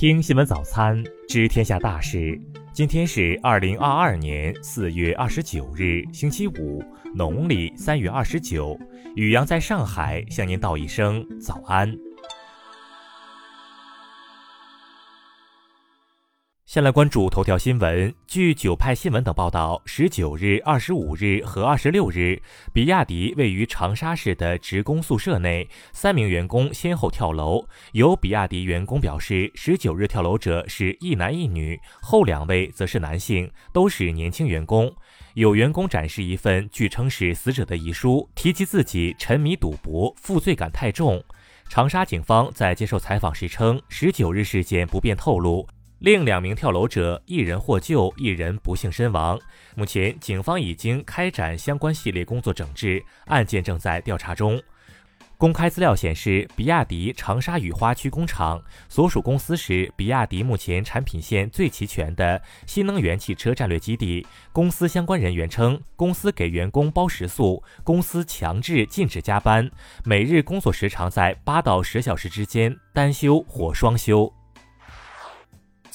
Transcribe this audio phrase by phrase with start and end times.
[0.00, 2.40] 听新闻早餐，知天下大事。
[2.72, 6.80] 今天是二零二二年四月二十九日，星期五，
[7.16, 8.78] 农历三月二十九。
[9.16, 11.92] 雨阳在上海向您道一声早安。
[16.68, 18.14] 先来关注头条新闻。
[18.26, 22.42] 据九派新闻等报道，十九日、二十五日和二十六日，
[22.74, 27.66] 比亚迪位于长沙市的职工宿舍内，三名员工先后跳楼。
[27.92, 34.94] 有比亚迪员工表示，十九日跳楼者是一男一女，后两位则是男性，都是年轻员工。
[35.32, 41.24] 有员工展示一份据称是死者的遗书，提及自己沉迷赌博，负罪感太重。
[41.70, 45.66] 长沙警方在接受采访时称，十九日事件不便透露。
[45.98, 49.36] 另两名跳楼者，一人获救，一人不幸身亡。
[49.74, 54.62] 目前，警方已经开展相关系列工作整治，案件正在调查中。
[55.36, 64.24] 公开资料显示，比亚迪长沙雨花区工厂所属公司是比亚迪目前产品线最齐全的新能源汽车战略基地。
[64.52, 69.68] 公司相关人员称，公司给员工包食宿，公司强制禁止加班，
[70.04, 74.32] 每日工作时长在八到十小时之间，单休或双休。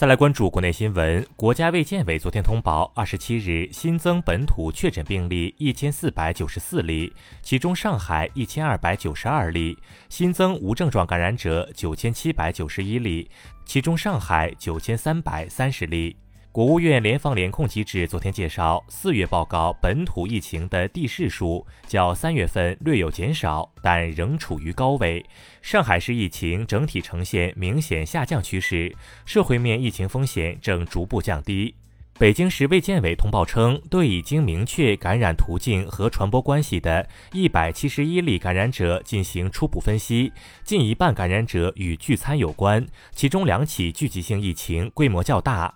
[0.04, 9.78] 再来关注国内新闻，国家卫健委昨天通报，二十七日新增本土确诊病例一千四百九十四例，其中上海一千二百九十二例，
[10.10, 13.32] 新增无症状感染者九千七百九十一例，
[13.64, 16.18] 其中上海九千三百三十例。
[16.54, 25.26] 国务院联防联控机制昨天介绍，四月报告本土疫情的地市数较三月份略有减少，但仍处于高位。
[25.64, 31.74] 上海市疫情整体呈现明显下降趋势，社会面疫情风险正逐步降低。
[32.20, 40.32] 北京市卫健委通报称，对已经明确感染途径和传播关系的一百七十一例感染者进行初步分析，
[40.64, 45.74] 近一半感染者与聚餐有关，其中两起聚集性疫情规模较大。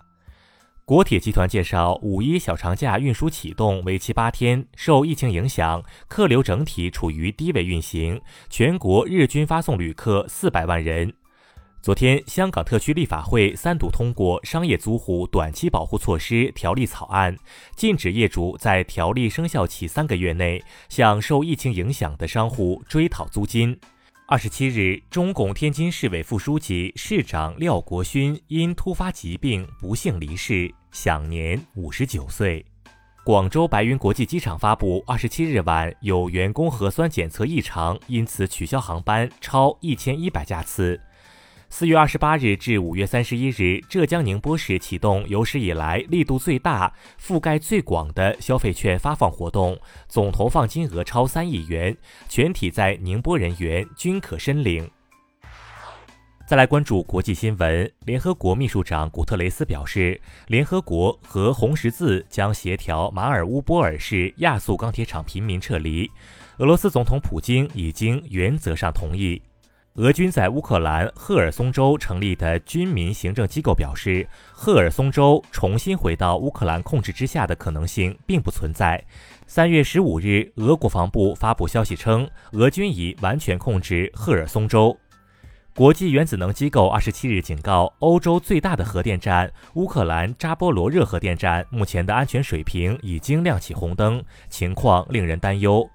[0.88, 4.66] 国铁集团介绍，五一小长假运输启动，为期八天。
[4.74, 8.18] 受疫情影响，客流整体处于低位运行，
[8.48, 11.12] 全国日均发送旅客四百万人。
[11.82, 17.36] 昨天，香港特区立法会三读通过《商业租户短期保护措施条例》草案，
[17.76, 23.78] 禁止业主在条例生效期三个月内向受疫情影响的商户追讨租金。
[24.30, 32.62] 二十七日，中共天津市委副书记、市长廖国勋因突发疾病不幸离世，享年五十九岁。
[33.24, 41.00] 广州白云国际机场发布，二十七日晚有员工核酸检测异常，因此取消航班超一千一百架次。
[41.70, 51.96] 四月二十八日至五月三十一日，浙江宁波市启动有史以来力度最大、覆盖最广的消费券发放活动，总投放金额超三亿元，
[52.26, 54.90] 全体在宁波人员均可申领。
[56.48, 66.10] 再来关注国际新闻，联合国秘书长古特雷斯表示，联合国和红十字将协调马尔乌波尔市亚速钢铁厂平民撤离。
[66.56, 69.40] 俄罗斯总统普京已经原则上同意。
[69.98, 79.04] 俄军在乌克兰赫尔松州成立的军民行政机构表示，赫尔松州重新回到乌克兰控制之下的可能性并不存在。
[79.48, 84.96] 三月十五日，俄国防部发布消息称，俄军已完全控制赫尔松州。
[85.74, 95.90] 国际原子能机构二十七日警告，欧洲最大的核电站乌克兰扎波罗热核电站目前的安全水平已经亮起红灯，情况令人担忧。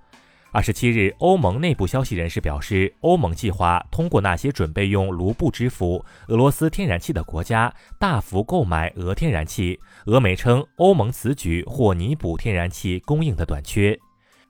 [0.56, 9.80] 二十七日，欧盟内部消息人士表示，欧盟计划通过那些准备用卢布支付俄罗斯天然气的国家，大幅购买俄天然气。
[10.06, 13.98] 俄媒称，欧盟此举或弥补天然气供应的短缺。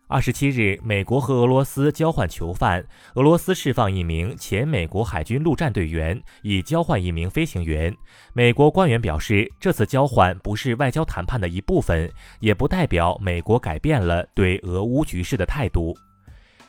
[0.10, 7.96] 二十七日，美国和俄罗斯交换囚犯，俄罗斯释放一名前美国海军陆战队员，以交换一名飞行员。
[8.34, 12.12] 美国官员表示，这次交换不是外交谈判的一部分，
[12.42, 15.96] 也不代表美国改变了对俄乌局势的态度。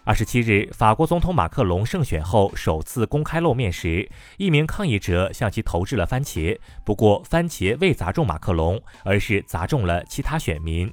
[0.05, 4.09] 二十七日，法国总统马克龙胜选后首次公开露面时，
[4.39, 10.91] 一名抗议者向其投掷了番茄，不过番茄未砸中马克龙，而是砸中了其他选民。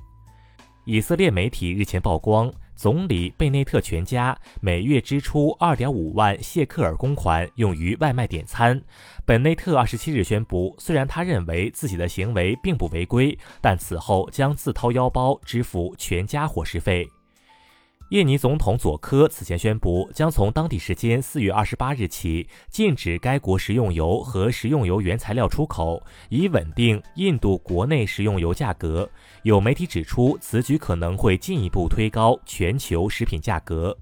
[0.86, 8.82] 以色列媒体日前曝光，总理贝内特全家每月支出2.5万谢克尔公款用于外卖点餐。
[9.24, 17.08] 本内特27日宣布，虽然他认为自己的行为并不违规，但此后将自掏腰包支付全家伙食费。
[18.12, 29.10] 印尼总统佐科此前宣布，将从当地时间四月二十八日起禁止该国食用油和食用油原材料出口，以稳定印度国内食用油价格。
[29.44, 33.98] 有媒体指出，此举可能会进一步推高全球食品价格。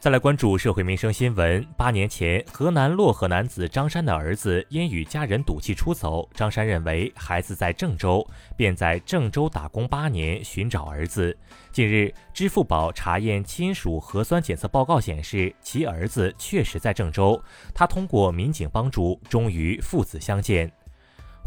[0.00, 1.66] 再来关注社会民生新闻。
[1.76, 8.24] 八年前，河南漯河男子张山的儿子因与家人赌气出走，张山认为孩子在郑州，
[8.56, 11.36] 便在郑州打工八年寻找儿子。
[11.72, 17.42] 近日，支付宝查验亲属核酸检测报告显示，其儿子确实在郑州。
[17.74, 20.70] 他通过民警帮助，终于父子相见。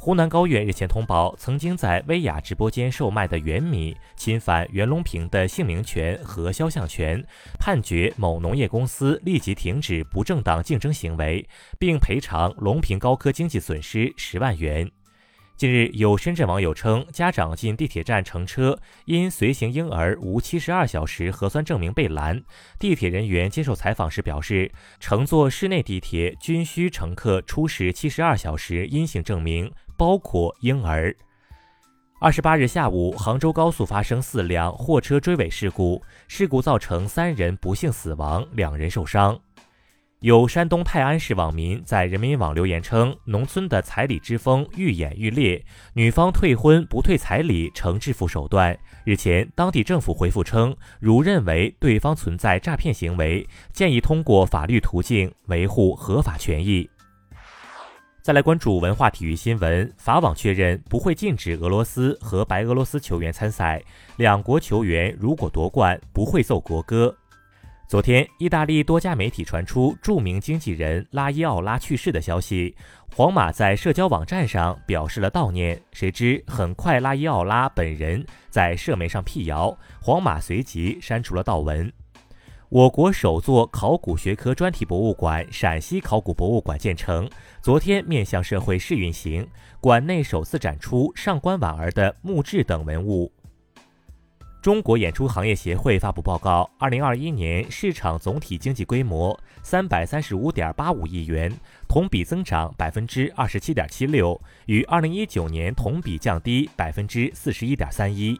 [0.03, 7.23] 湖南高院日前通报，曾经在薇娅直播间售卖的原米侵犯袁隆平的姓名权和肖像权，
[7.59, 14.89] 判决某农业公司立即停止不正当竞争行为，并赔偿隆平高科经济损失十万元。
[15.55, 22.41] 近日，有深圳网友称，家长进地铁站乘车，因随行婴儿无七十二小时核酸证明被拦。
[22.79, 29.71] 地铁人员接受采访时表示，乘坐市内地铁均需乘客出示七十二小时阴性证明。
[30.01, 31.15] 包括婴儿。
[32.19, 39.39] 二十八日下午，杭州高速发生四辆货车追尾事故，事故造成三人不幸死亡，两人受伤。
[40.21, 45.63] 有山东泰安市网民在人民网留言称，农村的彩礼之风愈演愈烈，
[45.93, 48.75] 女方退婚不退彩礼成致富手段。
[49.05, 56.89] 日前，当地政府回复称，如认为对方存在诈骗行为，建议通过法律途径维护合法权益。
[58.21, 63.81] 再来关注文化体育新闻，法网确认不会禁止俄罗斯和白俄罗斯球员参赛。
[64.17, 67.17] 两国球员如果夺冠，不会奏国歌。
[67.87, 72.75] 昨天，意大利多家媒体传出著名经纪人拉伊奥拉去世的消息，
[73.15, 75.81] 皇马在社交网站上表示了悼念。
[75.91, 81.91] 谁知很快，拉伊奥拉本人在社媒上辟谣，皇马随即删除了悼文。
[82.71, 87.29] 我国首座考古学科专题博物馆——陕西考古博物馆建成，
[87.61, 89.45] 昨天面向社会试运行。
[89.81, 93.29] 馆内首次展出上官婉儿的墓志等文物。
[94.61, 101.51] 中国演出行业协会发布报告：二零二一年市场总体经济规模三百三十五点八五亿元，
[101.89, 108.39] 同比增长百分之二十七点七六，与二零一九年同比降低百分之四十一点三一。